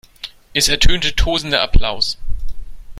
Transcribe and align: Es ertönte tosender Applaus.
Es 0.55 0.67
ertönte 0.67 1.15
tosender 1.15 1.61
Applaus. 1.61 2.17